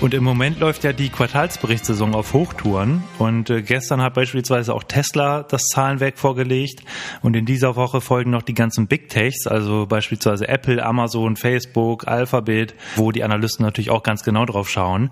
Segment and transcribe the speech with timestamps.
[0.00, 3.02] Und im Moment läuft ja die Quartalsberichtssaison auf Hochtouren.
[3.18, 6.82] Und äh, gestern hat beispielsweise auch Tesla das Zahlenwerk vorgelegt.
[7.22, 12.06] Und in dieser Woche folgen noch die ganzen Big Techs, also beispielsweise Apple, Amazon, Facebook,
[12.06, 15.10] Alphabet, wo die Analysten natürlich auch ganz genau drauf schauen.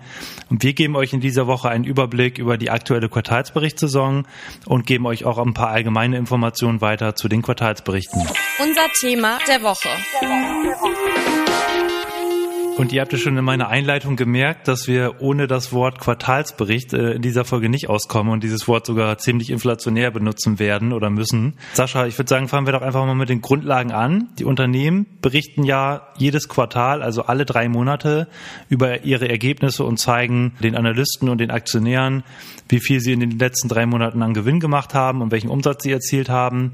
[0.49, 4.27] Und wir geben euch in dieser Woche einen Überblick über die aktuelle Quartalsberichtssaison
[4.65, 8.21] und geben euch auch ein paar allgemeine Informationen weiter zu den Quartalsberichten.
[8.59, 9.89] Unser Thema der Woche.
[10.21, 11.44] Der Woche, der Woche.
[12.77, 16.93] Und ihr habt ja schon in meiner Einleitung gemerkt, dass wir ohne das Wort Quartalsbericht
[16.93, 21.09] äh, in dieser Folge nicht auskommen und dieses Wort sogar ziemlich inflationär benutzen werden oder
[21.09, 21.55] müssen.
[21.71, 24.27] Sascha, ich würde sagen, fangen wir doch einfach mal mit den Grundlagen an.
[24.39, 28.27] Die Unternehmen berichten ja jedes Quartal, also alle drei Monate,
[28.67, 32.23] über ihre Ergebnisse und zeigen den Analysten und den Aktionären,
[32.67, 35.83] wie viel sie in den letzten drei Monaten an Gewinn gemacht haben und welchen Umsatz
[35.83, 36.73] sie erzielt haben.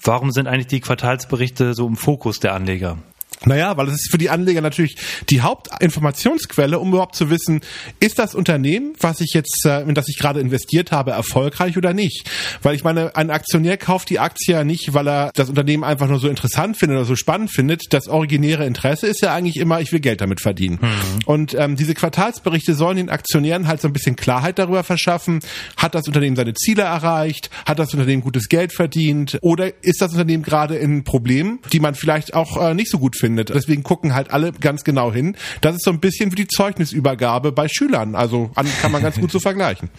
[0.00, 2.98] Warum sind eigentlich die Quartalsberichte so im Fokus der Anleger?
[3.46, 4.96] Naja, weil es ist für die Anleger natürlich
[5.30, 7.60] die Hauptinformationsquelle, um überhaupt zu wissen,
[7.98, 11.94] ist das Unternehmen, was ich jetzt, äh, in das ich gerade investiert habe, erfolgreich oder
[11.94, 12.30] nicht?
[12.62, 16.06] Weil ich meine, ein Aktionär kauft die Aktie ja nicht, weil er das Unternehmen einfach
[16.06, 17.84] nur so interessant findet oder so spannend findet.
[17.90, 20.78] Das originäre Interesse ist ja eigentlich immer, ich will Geld damit verdienen.
[20.82, 20.88] Mhm.
[21.24, 25.40] Und ähm, diese Quartalsberichte sollen den Aktionären halt so ein bisschen Klarheit darüber verschaffen,
[25.78, 30.12] hat das Unternehmen seine Ziele erreicht, hat das Unternehmen gutes Geld verdient oder ist das
[30.12, 33.50] Unternehmen gerade in Problemen, die man vielleicht auch äh, nicht so gut findet findet.
[33.50, 35.36] Deswegen gucken halt alle ganz genau hin.
[35.60, 38.14] Das ist so ein bisschen wie die Zeugnisübergabe bei Schülern.
[38.14, 38.50] Also
[38.82, 39.90] kann man ganz gut so vergleichen.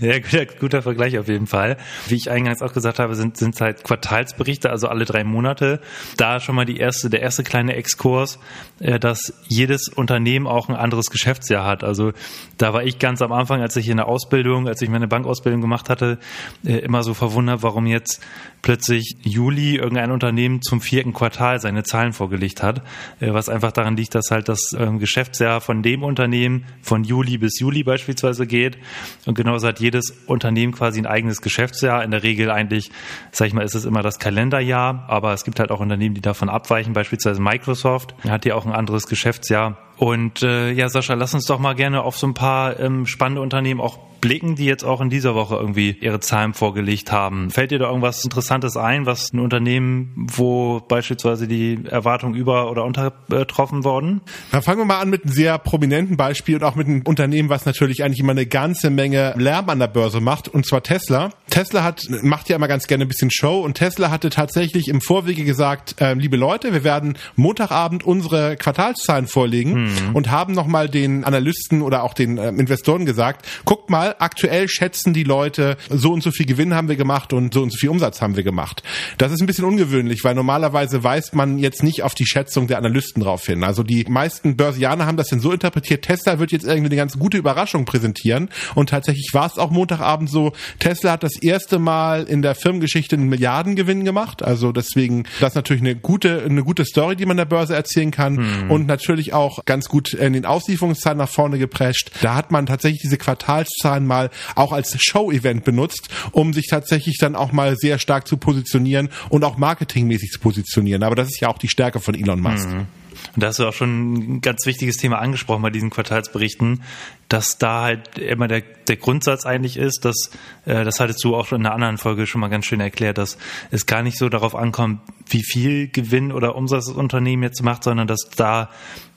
[0.00, 1.76] Ja, guter, guter Vergleich auf jeden Fall.
[2.08, 5.80] Wie ich eingangs auch gesagt habe, sind sind halt Quartalsberichte, also alle drei Monate.
[6.16, 8.38] Da schon mal die erste, der erste kleine Exkurs,
[8.80, 11.84] äh, dass jedes Unternehmen auch ein anderes Geschäftsjahr hat.
[11.84, 12.12] Also
[12.58, 15.60] da war ich ganz am Anfang, als ich in der Ausbildung, als ich meine Bankausbildung
[15.60, 16.18] gemacht hatte,
[16.64, 18.20] äh, immer so verwundert, warum jetzt
[18.62, 22.71] plötzlich Juli irgendein Unternehmen zum vierten Quartal seine Zahlen vorgelegt hat,
[23.20, 27.38] äh, was einfach daran liegt, dass halt das ähm, Geschäftsjahr von dem Unternehmen von Juli
[27.38, 28.78] bis Juli beispielsweise geht.
[29.26, 32.04] Und genauso hat jedes Unternehmen quasi ein eigenes Geschäftsjahr.
[32.04, 32.90] In der Regel eigentlich,
[33.30, 36.20] sag ich mal, ist es immer das Kalenderjahr, aber es gibt halt auch Unternehmen, die
[36.20, 41.32] davon abweichen, beispielsweise Microsoft hat ja auch ein anderes Geschäftsjahr und äh, ja, Sascha, lass
[41.32, 44.84] uns doch mal gerne auf so ein paar ähm, spannende Unternehmen auch blicken, die jetzt
[44.84, 47.50] auch in dieser Woche irgendwie ihre Zahlen vorgelegt haben.
[47.50, 52.84] Fällt dir da irgendwas Interessantes ein, was ein Unternehmen, wo beispielsweise die Erwartungen über- oder
[52.84, 54.22] untertroffen worden?
[54.50, 57.48] Dann fangen wir mal an mit einem sehr prominenten Beispiel und auch mit einem Unternehmen,
[57.48, 61.30] was natürlich eigentlich immer eine ganze Menge Lärm an der Börse macht, und zwar Tesla.
[61.50, 65.00] Tesla hat, macht ja immer ganz gerne ein bisschen Show und Tesla hatte tatsächlich im
[65.00, 69.74] Vorwege gesagt, äh, liebe Leute, wir werden Montagabend unsere Quartalszahlen vorlegen.
[69.74, 70.16] Hm mhm.
[70.16, 75.12] und haben nochmal den Analysten oder auch den äh, Investoren gesagt, guckt mal, aktuell schätzen
[75.12, 77.88] die Leute, so und so viel Gewinn haben wir gemacht und so und so viel
[77.88, 78.82] Umsatz haben wir gemacht.
[79.18, 82.78] Das ist ein bisschen ungewöhnlich, weil normalerweise weist man jetzt nicht auf die Schätzung der
[82.78, 83.64] Analysten drauf hin.
[83.64, 87.18] Also die meisten Börsianer haben das denn so interpretiert, Tesla wird jetzt irgendwie eine ganz
[87.18, 92.24] gute Überraschung präsentieren und tatsächlich war es auch Montagabend so, Tesla hat das erste Mal
[92.24, 96.84] in der Firmengeschichte einen Milliardengewinn gemacht, also deswegen das ist natürlich eine gute eine gute
[96.84, 98.70] Story, die man der Börse erzählen kann hm.
[98.70, 102.10] und natürlich auch ganz gut in den Auslieferungszahlen nach vorne geprescht.
[102.20, 107.34] Da hat man tatsächlich diese Quartalszahlen mal auch als Show-Event benutzt, um sich tatsächlich dann
[107.34, 111.02] auch mal sehr stark zu positionieren und auch marketingmäßig zu positionieren.
[111.04, 112.68] Aber das ist ja auch die Stärke von Elon Musk.
[112.68, 112.86] Mhm.
[113.34, 116.82] Und da hast du auch schon ein ganz wichtiges Thema angesprochen bei diesen Quartalsberichten,
[117.28, 120.30] dass da halt immer der, der Grundsatz eigentlich ist, dass,
[120.66, 123.38] äh, das hattest du auch in einer anderen Folge schon mal ganz schön erklärt, dass
[123.70, 127.84] es gar nicht so darauf ankommt, wie viel Gewinn oder Umsatz das Unternehmen jetzt macht,
[127.84, 128.68] sondern dass da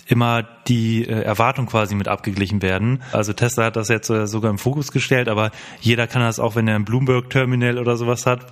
[0.05, 3.01] immer die äh, Erwartung quasi mit abgeglichen werden.
[3.11, 5.51] Also Tesla hat das jetzt äh, sogar im Fokus gestellt, aber
[5.81, 8.45] jeder kann das auch, wenn er ein Bloomberg-Terminal oder sowas hat.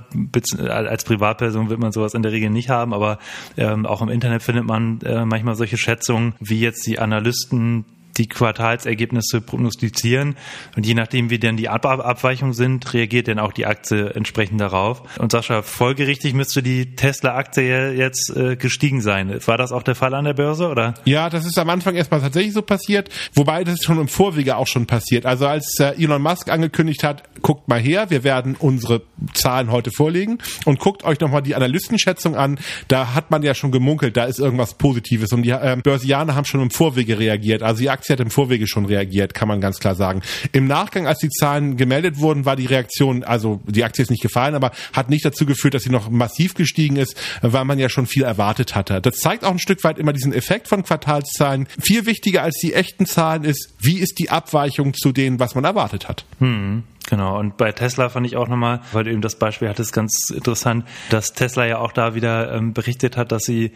[0.68, 3.20] Als Privatperson wird man sowas in der Regel nicht haben, aber
[3.58, 7.86] ähm, auch im Internet findet man äh, manchmal solche Schätzungen, wie jetzt die Analysten
[8.18, 10.36] die Quartalsergebnisse prognostizieren.
[10.76, 14.62] Und je nachdem, wie denn die Ab Abweichungen sind, reagiert dann auch die Aktie entsprechend
[14.62, 15.04] darauf.
[15.20, 19.38] Und Sascha, folgerichtig müsste die Tesla-Aktie jetzt äh, gestiegen sein.
[19.46, 20.94] War das auch der Fall an der Börse, oder?
[21.06, 24.68] Ja, das ist am Anfang erstmal tatsächlich so passiert, wobei das schon im Vorwege auch
[24.68, 25.26] schon passiert.
[25.26, 29.02] Also als äh, Elon Musk angekündigt hat, guckt mal her, wir werden unsere
[29.34, 32.60] Zahlen heute vorlegen und guckt euch nochmal die Analystenschätzung an.
[32.88, 36.46] Da hat man ja schon gemunkelt, da ist irgendwas Positives und die äh, Börsianer haben
[36.46, 37.64] schon im Vorwege reagiert.
[37.64, 40.22] Also die Aktie Aktie hat im Vorwege schon reagiert, kann man ganz klar sagen.
[40.52, 44.22] Im Nachgang, als die Zahlen gemeldet wurden, war die Reaktion, also die Aktie ist nicht
[44.22, 47.88] gefallen, aber hat nicht dazu geführt, dass sie noch massiv gestiegen ist, weil man ja
[47.88, 49.00] schon viel erwartet hatte.
[49.00, 51.68] Das zeigt auch ein Stück weit immer diesen Effekt von Quartalszahlen.
[51.80, 55.64] Viel wichtiger als die echten Zahlen ist, wie ist die Abweichung zu denen, was man
[55.64, 56.26] erwartet hat.
[56.40, 56.84] Hm.
[57.10, 60.30] Genau, und bei Tesla fand ich auch nochmal, weil du eben das Beispiel hattest, ganz
[60.30, 63.74] interessant, dass Tesla ja auch da wieder ähm, berichtet hat, dass sie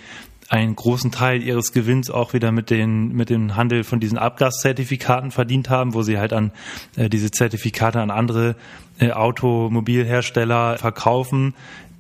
[0.49, 5.31] einen großen Teil ihres Gewinns auch wieder mit den mit dem Handel von diesen Abgaszertifikaten
[5.31, 6.51] verdient haben, wo sie halt an
[6.95, 8.55] äh, diese Zertifikate an andere
[8.99, 11.53] äh, Automobilhersteller verkaufen,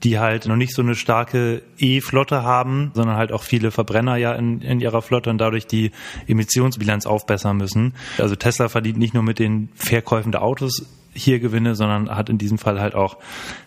[0.03, 4.33] die halt noch nicht so eine starke E-Flotte haben, sondern halt auch viele Verbrenner ja
[4.33, 5.91] in, in ihrer Flotte und dadurch die
[6.27, 7.93] Emissionsbilanz aufbessern müssen.
[8.17, 10.85] Also Tesla verdient nicht nur mit den Verkäufen der Autos
[11.17, 13.17] hier Gewinne, sondern hat in diesem Fall halt auch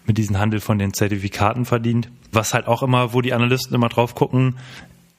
[0.06, 2.08] mit diesem Handel von den Zertifikaten verdient.
[2.32, 4.56] Was halt auch immer, wo die Analysten immer drauf gucken,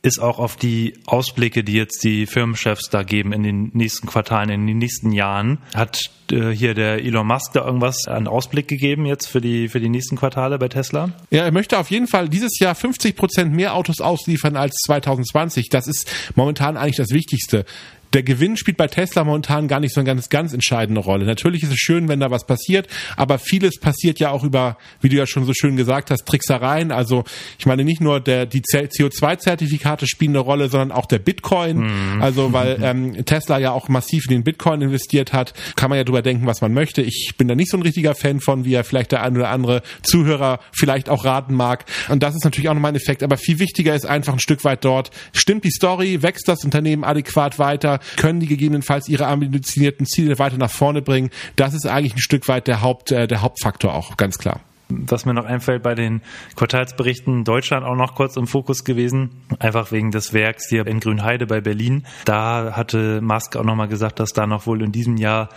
[0.04, 4.50] ist auch auf die Ausblicke, die jetzt die Firmenchefs da geben in den nächsten Quartalen,
[4.50, 5.60] in den nächsten Jahren.
[5.76, 9.80] Hat äh, hier der Elon Musk da irgendwas an Ausblick gegeben jetzt für die, für
[9.80, 11.12] die nächsten Quartale bei Tesla?
[11.30, 15.70] Ja, er möchte auf jeden Fall dieses Jahr 50 Prozent mehr Autos ausliefern als 2020.
[15.70, 17.66] Das ist momentan eigentlich das Wichtigste
[18.14, 21.26] der Gewinn spielt bei Tesla momentan gar nicht so eine ganz, ganz entscheidende Rolle.
[21.26, 25.10] Natürlich ist es schön, wenn da was passiert, aber vieles passiert ja auch über, wie
[25.10, 26.92] du ja schon so schön gesagt hast, Tricksereien.
[26.92, 27.24] Also
[27.58, 31.78] ich meine nicht nur der, die CO2-Zertifikate spielen eine Rolle, sondern auch der Bitcoin.
[31.78, 32.22] Mhm.
[32.22, 36.04] Also weil ähm, Tesla ja auch massiv in den Bitcoin investiert hat, kann man ja
[36.04, 37.02] drüber denken, was man möchte.
[37.02, 39.50] Ich bin da nicht so ein richtiger Fan von, wie ja vielleicht der ein oder
[39.50, 41.86] andere Zuhörer vielleicht auch raten mag.
[42.10, 43.24] Und das ist natürlich auch nochmal ein Effekt.
[43.24, 47.04] Aber viel wichtiger ist einfach ein Stück weit dort, stimmt die Story, wächst das Unternehmen
[47.04, 51.30] adäquat weiter, können die gegebenenfalls ihre ambitionierten Ziele weiter nach vorne bringen.
[51.56, 54.62] Das ist eigentlich ein Stück weit der Haupt, äh, der Hauptfaktor auch, ganz klar
[55.08, 56.22] was mir noch einfällt, bei den
[56.56, 61.48] Quartalsberichten Deutschland auch noch kurz im Fokus gewesen, einfach wegen des Werks hier in Grünheide
[61.48, 62.04] bei Berlin.
[62.26, 65.50] Da hatte Musk auch nochmal gesagt, dass da noch wohl in diesem Jahr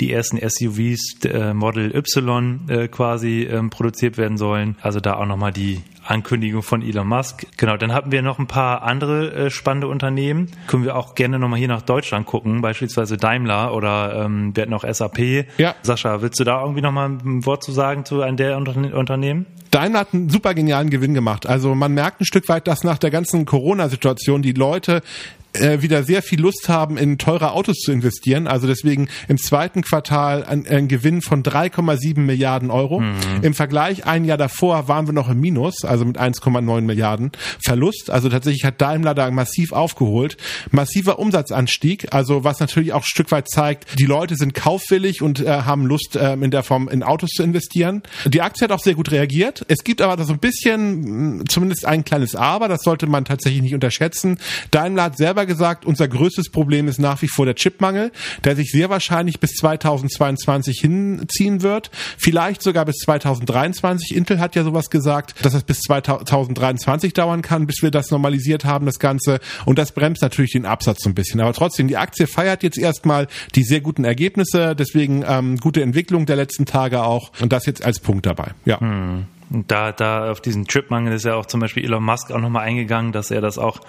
[0.00, 4.76] die ersten SUVs äh, Model Y äh, quasi ähm, produziert werden sollen.
[4.82, 7.46] Also da auch nochmal die Ankündigung von Elon Musk.
[7.56, 10.50] Genau, dann hatten wir noch ein paar andere äh, spannende Unternehmen.
[10.66, 14.74] Können wir auch gerne nochmal hier nach Deutschland gucken, beispielsweise Daimler oder ähm, wir hatten
[14.74, 15.46] auch SAP.
[15.58, 15.74] Ja.
[15.82, 19.46] Sascha, willst du da irgendwie nochmal ein Wort zu sagen zu einem der Unterne Unternehmen?
[19.70, 21.46] Daimler hat einen super genialen Gewinn gemacht.
[21.46, 25.02] Also man merkt ein Stück weit, dass nach der ganzen Corona-Situation die Leute
[25.52, 28.46] äh, wieder sehr viel Lust haben, in teure Autos zu investieren.
[28.46, 33.00] Also deswegen im zweiten Quartal ein, ein Gewinn von 3,7 Milliarden Euro.
[33.00, 33.16] Mhm.
[33.42, 37.32] Im Vergleich ein Jahr davor waren wir noch im Minus, also mit 1,9 Milliarden
[37.62, 38.10] Verlust.
[38.10, 40.36] Also tatsächlich hat Daimler da massiv aufgeholt.
[40.70, 45.40] Massiver Umsatzanstieg, also was natürlich auch ein Stück weit zeigt, die Leute sind kaufwillig und
[45.40, 48.02] äh, haben Lust äh, in der Form in Autos zu investieren.
[48.24, 49.59] Die Aktie hat auch sehr gut reagiert.
[49.68, 53.74] Es gibt aber so ein bisschen, zumindest ein kleines Aber, das sollte man tatsächlich nicht
[53.74, 54.38] unterschätzen.
[54.70, 58.12] Daimler hat selber gesagt, unser größtes Problem ist nach wie vor der Chipmangel,
[58.44, 64.14] der sich sehr wahrscheinlich bis 2022 hinziehen wird, vielleicht sogar bis 2023.
[64.16, 68.64] Intel hat ja sowas gesagt, dass es bis 2023 dauern kann, bis wir das normalisiert
[68.64, 69.40] haben, das Ganze.
[69.64, 71.40] Und das bremst natürlich den Absatz so ein bisschen.
[71.40, 76.26] Aber trotzdem, die Aktie feiert jetzt erstmal die sehr guten Ergebnisse, deswegen ähm, gute Entwicklung
[76.26, 77.32] der letzten Tage auch.
[77.40, 78.52] Und das jetzt als Punkt dabei.
[78.64, 78.80] Ja.
[78.80, 79.26] Hm.
[79.50, 82.66] Und da, da auf diesen Chipmangel ist ja auch zum Beispiel Elon Musk auch nochmal
[82.66, 83.80] eingegangen, dass er das auch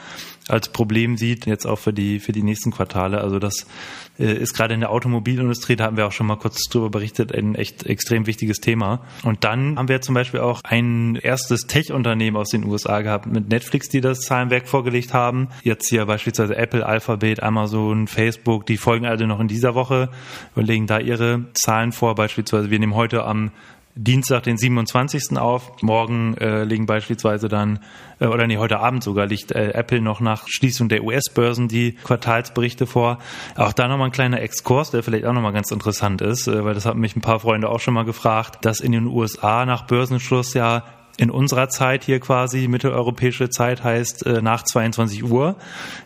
[0.47, 3.21] als Problem sieht, jetzt auch für die, für die nächsten Quartale.
[3.21, 3.67] Also das
[4.19, 7.33] äh, ist gerade in der Automobilindustrie, da haben wir auch schon mal kurz drüber berichtet,
[7.33, 9.01] ein echt extrem wichtiges Thema.
[9.23, 13.49] Und dann haben wir zum Beispiel auch ein erstes Tech-Unternehmen aus den USA gehabt mit
[13.49, 15.49] Netflix, die das Zahlenwerk vorgelegt haben.
[15.63, 20.09] Jetzt hier beispielsweise Apple, Alphabet, Amazon, Facebook, die folgen alle noch in dieser Woche
[20.55, 22.15] und legen da ihre Zahlen vor.
[22.15, 23.51] Beispielsweise, wir nehmen heute am
[23.95, 25.37] Dienstag, den 27.
[25.37, 25.81] auf.
[25.81, 27.79] Morgen äh, liegen beispielsweise dann,
[28.19, 31.93] äh, oder nee, heute Abend sogar liegt äh, Apple noch nach Schließung der US-Börsen die
[31.93, 33.19] Quartalsberichte vor.
[33.55, 36.73] Auch da nochmal ein kleiner Exkurs, der vielleicht auch nochmal ganz interessant ist, äh, weil
[36.73, 39.87] das haben mich ein paar Freunde auch schon mal gefragt, dass in den USA nach
[39.87, 40.83] Börsenschluss ja
[41.17, 45.55] in unserer Zeit hier quasi, mitteleuropäische Zeit heißt äh, nach 22 Uhr,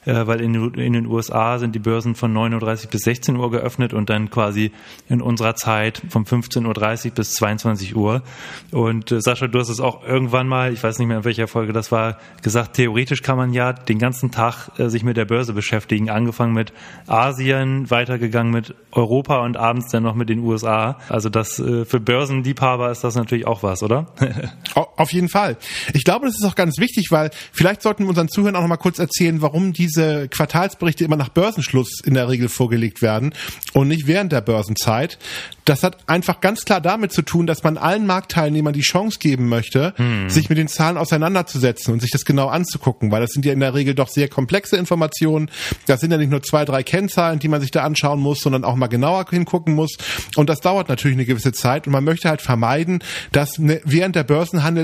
[0.06, 3.52] äh, weil in, in, den USA sind die Börsen von 9.30 Uhr bis 16 Uhr
[3.52, 4.72] geöffnet und dann quasi
[5.10, 8.24] in unserer Zeit von 15.30 Uhr bis 22 Uhr.
[8.72, 11.48] Und äh, Sascha, du hast es auch irgendwann mal, ich weiß nicht mehr in welcher
[11.48, 15.26] Folge das war, gesagt, theoretisch kann man ja den ganzen Tag äh, sich mit der
[15.26, 16.74] Börse beschäftigen, angefangen mit
[17.08, 20.98] Asien, weitergegangen mit Europa und abends dann noch mit den USA.
[21.10, 24.08] Also das äh, für Börsenliebhaber ist das natürlich auch was, oder?
[24.98, 25.58] Auf jeden Fall.
[25.94, 28.68] Ich glaube, das ist auch ganz wichtig, weil vielleicht sollten wir unseren Zuhörern auch noch
[28.68, 33.34] mal kurz erzählen, warum diese Quartalsberichte immer nach Börsenschluss in der Regel vorgelegt werden
[33.74, 35.18] und nicht während der Börsenzeit.
[35.66, 39.50] Das hat einfach ganz klar damit zu tun, dass man allen Marktteilnehmern die Chance geben
[39.50, 40.30] möchte, hm.
[40.30, 43.60] sich mit den Zahlen auseinanderzusetzen und sich das genau anzugucken, weil das sind ja in
[43.60, 45.50] der Regel doch sehr komplexe Informationen.
[45.88, 48.64] Das sind ja nicht nur zwei, drei Kennzahlen, die man sich da anschauen muss, sondern
[48.64, 49.98] auch mal genauer hingucken muss.
[50.36, 53.00] Und das dauert natürlich eine gewisse Zeit und man möchte halt vermeiden,
[53.32, 54.24] dass ne, während der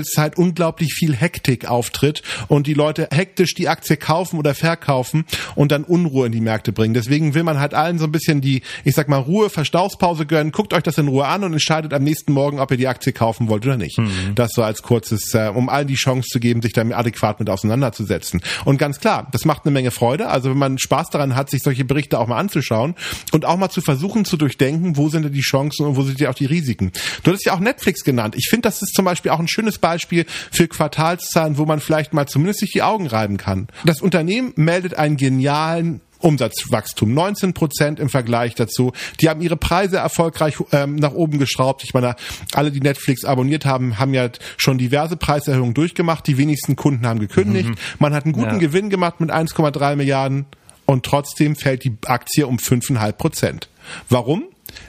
[0.02, 5.72] Börsenhandelszeit unglaublich viel Hektik auftritt und die Leute hektisch die Aktie kaufen oder verkaufen und
[5.72, 6.94] dann Unruhe in die Märkte bringen.
[6.94, 10.52] Deswegen will man halt allen so ein bisschen die, ich sag mal, Ruhe, Verstaufspause gönnen.
[10.52, 12.88] Guckt guckt euch das in Ruhe an und entscheidet am nächsten Morgen, ob ihr die
[12.88, 13.98] Aktie kaufen wollt oder nicht.
[13.98, 14.34] Mhm.
[14.34, 17.50] Das so als kurzes, äh, um allen die Chance zu geben, sich damit adäquat mit
[17.50, 18.42] auseinanderzusetzen.
[18.64, 20.28] Und ganz klar, das macht eine Menge Freude.
[20.28, 22.94] Also wenn man Spaß daran hat, sich solche Berichte auch mal anzuschauen
[23.32, 26.20] und auch mal zu versuchen zu durchdenken, wo sind denn die Chancen und wo sind
[26.20, 26.92] ja auch die Risiken.
[27.22, 28.34] Du hattest ja auch Netflix genannt.
[28.36, 32.12] Ich finde, das ist zum Beispiel auch ein schönes Beispiel für Quartalszahlen, wo man vielleicht
[32.12, 33.68] mal zumindest sich die Augen reiben kann.
[33.84, 38.92] Das Unternehmen meldet einen genialen Umsatzwachstum, 19 Prozent im Vergleich dazu.
[39.20, 41.82] Die haben ihre Preise erfolgreich ähm, nach oben geschraubt.
[41.84, 42.16] Ich meine,
[42.52, 46.26] alle, die Netflix abonniert haben, haben ja schon diverse Preiserhöhungen durchgemacht.
[46.26, 47.70] Die wenigsten Kunden haben gekündigt.
[47.70, 47.76] Mhm.
[47.98, 48.58] Man hat einen guten ja.
[48.58, 50.46] Gewinn gemacht mit 1,3 Milliarden
[50.86, 53.68] und trotzdem fällt die Aktie um 5,5 Prozent.
[54.08, 54.44] Warum?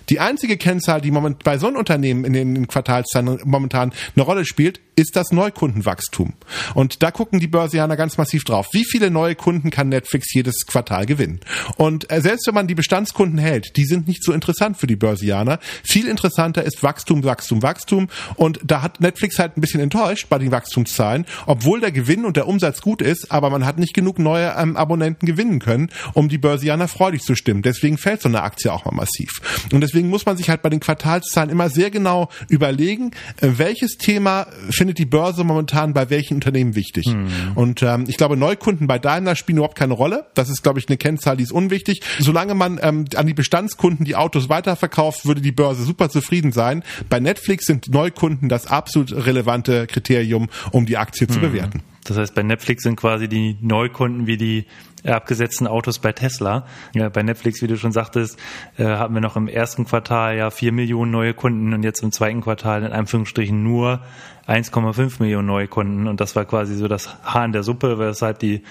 [0.10, 4.46] Die einzige Kennzahl, die moment bei so einem Unternehmen in den Quartalszahlen momentan eine Rolle
[4.46, 6.34] spielt, ist das Neukundenwachstum.
[6.74, 8.68] Und da gucken die Börsianer ganz massiv drauf.
[8.74, 11.40] Wie viele neue Kunden kann Netflix jedes Quartal gewinnen?
[11.78, 14.96] Und äh, selbst wenn man die Bestandskunden hält, die sind nicht so interessant für die
[14.96, 15.60] Börsianer.
[15.84, 18.08] Viel interessanter ist Wachstum, Wachstum, Wachstum.
[18.36, 22.38] Und da hat Netflix halt ein bisschen enttäuscht bei den Wachstumszahlen, obwohl der Gewinn und
[22.38, 26.30] der Umsatz gut ist, aber man hat nicht genug neue ähm, Abonnenten gewinnen können, um
[26.30, 27.62] die Börsianer freudig zu stimmen.
[27.62, 29.42] Deswegen fällt so eine Aktie auch mal massiv.
[29.72, 33.98] Und deswegen muss man sich halt bei den Quartalszahlen immer sehr genau überlegen, äh, welches
[33.98, 37.06] Thema findet die Börse momentan bei welchen Unternehmen wichtig.
[37.08, 37.28] Mhm.
[37.56, 40.26] Und ähm, ich glaube, Neukunden bei Daimler spielen überhaupt keine Rolle.
[40.34, 42.02] Das ist, glaube ich, eine Kennzahl, die ist unwichtig.
[42.20, 46.84] Solange man ähm, an die Bestandskunden die Autos weiterverkauft, würde die Börse super zufrieden sein.
[47.10, 51.44] Bei Netflix sind Neukunden das absolut relevante Kriterium, um die Aktie zu mhm.
[51.44, 51.84] bewerten.
[52.04, 54.66] Das heißt, bei Netflix sind quasi die Neukunden wie die
[55.06, 56.66] abgesetzten Autos bei Tesla.
[56.94, 58.40] Ja, bei Netflix, wie du schon sagtest,
[58.78, 62.12] äh, hatten wir noch im ersten Quartal ja vier Millionen neue Kunden und jetzt im
[62.12, 64.02] zweiten Quartal in Anführungsstrichen nur
[64.48, 66.08] 1,5 Millionen neue Kunden.
[66.08, 68.64] Und das war quasi so das Haar in der Suppe, weshalb die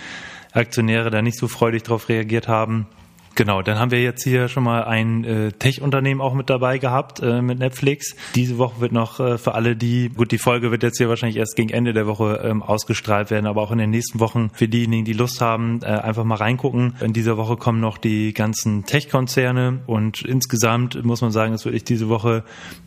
[0.52, 2.86] Aktionäre da nicht so freudig darauf reagiert haben.
[3.34, 7.20] Genau, dann haben wir jetzt hier schon mal ein äh, Tech-Unternehmen auch mit dabei gehabt
[7.20, 8.14] äh, mit Netflix.
[8.34, 11.38] Diese Woche wird noch äh, für alle die, gut, die Folge wird jetzt hier wahrscheinlich
[11.38, 14.68] erst gegen Ende der Woche ähm, ausgestrahlt werden, aber auch in den nächsten Wochen für
[14.68, 16.94] diejenigen, die Lust haben, äh, einfach mal reingucken.
[17.00, 21.84] In dieser Woche kommen noch die ganzen Tech-Konzerne und insgesamt muss man sagen, ist wirklich
[21.84, 22.44] diese Woche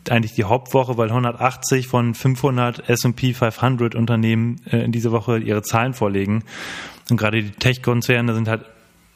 [0.09, 5.63] eigentlich die Hauptwoche, weil 180 von 500 S&P 500 Unternehmen äh, in dieser Woche ihre
[5.63, 6.43] Zahlen vorlegen.
[7.09, 8.65] Und gerade die Tech-Konzerne sind halt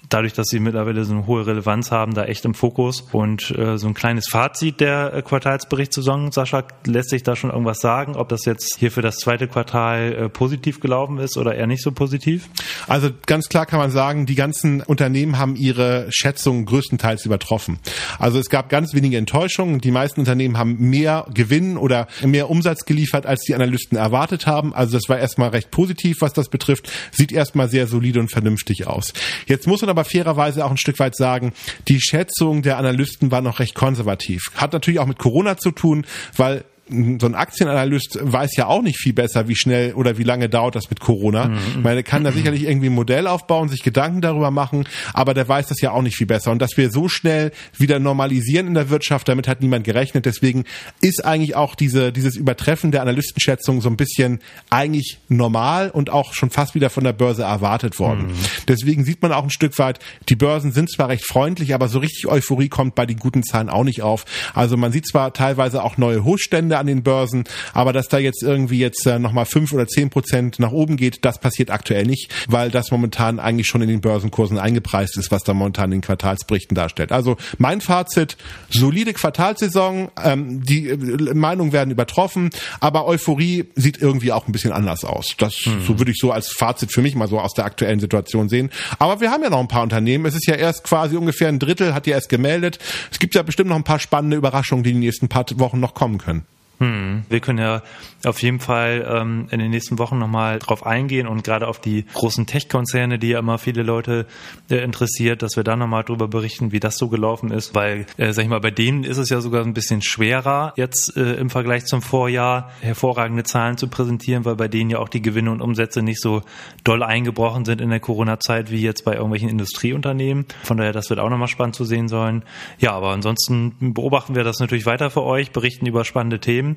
[0.10, 3.02] dadurch, dass sie mittlerweile so eine hohe Relevanz haben, da echt im Fokus.
[3.12, 7.80] Und äh, so ein kleines Fazit der äh, Quartalsberichtssaison, Sascha, lässt sich da schon irgendwas
[7.80, 11.68] sagen, ob das jetzt hier für das zweite Quartal äh, positiv gelaufen ist oder eher
[11.68, 12.50] nicht so positiv?
[12.88, 17.80] Also ganz klar kann man sagen, die ganzen Unternehmen haben ihre Schätzungen größtenteils übertroffen.
[18.18, 19.80] Also es gab ganz wenige Enttäuschungen.
[19.80, 24.74] Die meisten Unternehmen haben mehr Gewinn oder mehr Umsatz geliefert, als die Analysten erwartet haben.
[24.74, 26.92] Also das war erstmal recht positiv, was das betrifft.
[27.12, 29.14] Sieht erstmal sehr solide und vernünftig aus.
[29.46, 31.54] Jetzt muss man aber aber fairerweise auch ein Stück weit sagen,
[31.88, 34.52] die Schätzung der Analysten war noch recht konservativ.
[34.56, 36.06] Hat natürlich auch mit Corona zu tun,
[36.38, 40.50] weil so ein Aktienanalyst weiß ja auch nicht viel besser, wie schnell oder wie lange
[40.50, 41.50] dauert das mit Corona.
[41.50, 41.58] Mhm.
[41.76, 45.48] Ich meine, kann da sicherlich irgendwie ein Modell aufbauen, sich Gedanken darüber machen, aber der
[45.48, 46.52] weiß das ja auch nicht viel besser.
[46.52, 50.26] Und dass wir so schnell wieder normalisieren in der Wirtschaft, damit hat niemand gerechnet.
[50.26, 50.66] Deswegen
[51.02, 56.34] ist eigentlich auch diese, dieses Übertreffen der Analystenschätzung so ein bisschen eigentlich normal und auch
[56.34, 58.28] schon fast wieder von der Börse erwartet worden.
[58.28, 58.36] Mhm.
[58.68, 62.00] Deswegen sieht man auch ein Stück weit, die Börsen sind zwar recht freundlich, aber so
[62.00, 64.26] richtig Euphorie kommt bei den guten Zahlen auch nicht auf.
[64.56, 67.44] Also man sieht zwar teilweise auch neue Hochstände an den Börsen.
[67.74, 71.26] Aber dass da jetzt irgendwie jetzt äh, nochmal fünf oder zehn Prozent nach oben geht,
[71.26, 75.44] das passiert aktuell nicht, weil das momentan eigentlich schon in den Börsenkursen eingepreist ist, was
[75.44, 77.12] da momentan in den Quartalsberichten darstellt.
[77.12, 78.38] Also mein Fazit,
[78.70, 84.72] solide Quartalsaison, ähm, die äh, Meinungen werden übertroffen, aber Euphorie sieht irgendwie auch ein bisschen
[84.72, 85.36] anders aus.
[85.38, 85.84] Das hm.
[85.86, 88.70] so würde ich so als Fazit für mich mal so aus der aktuellen Situation sehen.
[88.98, 90.26] Aber wir haben ja noch ein paar Unternehmen.
[90.26, 92.80] Es ist ja erst quasi ungefähr ein Drittel hat ja erst gemeldet.
[93.12, 95.80] Es gibt ja bestimmt noch ein paar spannende Überraschungen, die in den nächsten paar Wochen
[95.80, 96.46] noch kommen können.
[96.80, 97.24] Hm.
[97.30, 97.82] Wir können ja
[98.26, 102.06] auf jeden Fall ähm, in den nächsten Wochen nochmal drauf eingehen und gerade auf die
[102.14, 104.26] großen Tech-Konzerne, die ja immer viele Leute
[104.70, 108.32] äh, interessiert, dass wir da nochmal drüber berichten, wie das so gelaufen ist, weil, äh,
[108.32, 111.50] sag ich mal, bei denen ist es ja sogar ein bisschen schwerer, jetzt äh, im
[111.50, 115.62] Vergleich zum Vorjahr hervorragende Zahlen zu präsentieren, weil bei denen ja auch die Gewinne und
[115.62, 116.44] Umsätze nicht so
[116.84, 120.46] doll eingebrochen sind in der Corona-Zeit wie jetzt bei irgendwelchen Industrieunternehmen.
[120.64, 122.44] Von daher, das wird auch nochmal spannend zu sehen sollen.
[122.80, 126.69] Ja, aber ansonsten beobachten wir das natürlich weiter für euch, berichten über spannende Themen.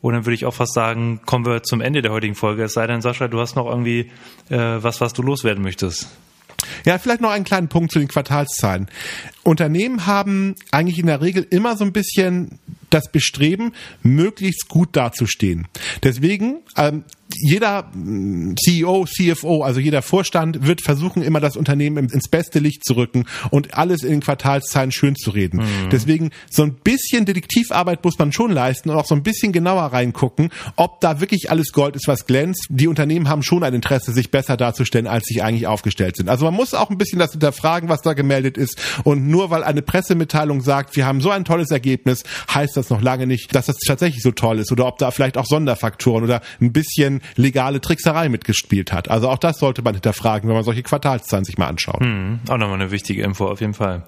[0.00, 2.64] Und dann würde ich auch fast sagen, kommen wir zum Ende der heutigen Folge.
[2.64, 4.10] Es sei denn, Sascha, du hast noch irgendwie
[4.50, 6.08] äh, was, was du loswerden möchtest.
[6.84, 8.88] Ja, vielleicht noch einen kleinen Punkt zu den Quartalszahlen.
[9.42, 12.58] Unternehmen haben eigentlich in der Regel immer so ein bisschen
[12.90, 13.72] das Bestreben,
[14.02, 15.66] möglichst gut dazustehen.
[16.02, 17.04] Deswegen, ähm,
[17.40, 22.84] jeder mm, CEO, CFO, also jeder Vorstand wird versuchen, immer das Unternehmen ins beste Licht
[22.84, 25.58] zu rücken und alles in den Quartalszahlen schön zu reden.
[25.58, 25.90] Mhm.
[25.90, 29.84] Deswegen so ein bisschen Detektivarbeit muss man schon leisten und auch so ein bisschen genauer
[29.84, 32.66] reingucken, ob da wirklich alles Gold ist, was glänzt.
[32.68, 36.28] Die Unternehmen haben schon ein Interesse, sich besser darzustellen, als sie eigentlich aufgestellt sind.
[36.28, 38.80] Also man muss auch ein bisschen das hinterfragen, was da gemeldet ist.
[39.04, 43.00] Und nur weil eine Pressemitteilung sagt, wir haben so ein tolles Ergebnis, heißt das noch
[43.00, 46.40] lange nicht, dass das tatsächlich so toll ist oder ob da vielleicht auch Sonderfaktoren oder
[46.60, 49.10] ein bisschen legale Trickserei mitgespielt hat.
[49.10, 52.00] Also auch das sollte man hinterfragen, wenn man solche Quartalszahlen sich mal anschaut.
[52.00, 54.04] Hm, auch nochmal eine wichtige Info auf jeden Fall.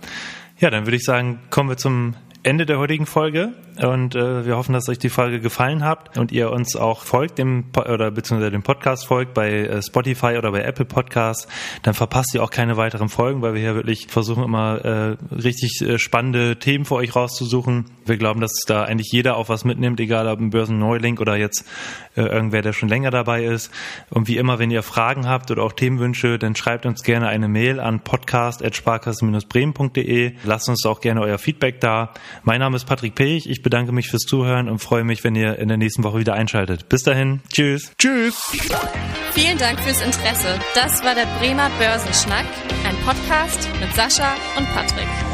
[0.58, 4.56] Ja, dann würde ich sagen, kommen wir zum Ende der heutigen Folge und äh, wir
[4.56, 8.52] hoffen, dass euch die Folge gefallen hat und ihr uns auch folgt dem oder beziehungsweise
[8.52, 11.48] dem Podcast folgt bei äh, Spotify oder bei Apple Podcasts,
[11.82, 15.82] dann verpasst ihr auch keine weiteren Folgen, weil wir hier wirklich versuchen immer äh, richtig
[15.82, 17.86] äh, spannende Themen für euch rauszusuchen.
[18.06, 21.64] Wir glauben, dass da eigentlich jeder auch was mitnimmt, egal ob ein Börsenneuling oder jetzt
[22.16, 23.72] äh, irgendwer, der schon länger dabei ist.
[24.10, 27.48] Und wie immer, wenn ihr Fragen habt oder auch Themenwünsche, dann schreibt uns gerne eine
[27.48, 30.34] Mail an podcast@sparkassen-bremen.de.
[30.44, 32.12] Lasst uns auch gerne euer Feedback da.
[32.44, 33.48] Mein Name ist Patrick Pech.
[33.48, 36.34] Ich bedanke mich fürs Zuhören und freue mich, wenn ihr in der nächsten Woche wieder
[36.34, 36.88] einschaltet.
[36.88, 37.40] Bis dahin.
[37.52, 37.90] Tschüss.
[37.98, 38.36] Tschüss.
[39.32, 40.60] Vielen Dank fürs Interesse.
[40.76, 42.46] Das war der Bremer Börsenschnack,
[42.86, 45.33] ein Podcast mit Sascha und Patrick.